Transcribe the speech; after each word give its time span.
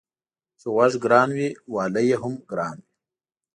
چي 0.59 0.67
غوږ 0.73 0.93
گران 1.03 1.29
وي 1.37 1.49
والى 1.73 2.01
يې 2.09 2.17
هم 2.21 2.33
گران 2.49 2.75
وي. 2.79 2.85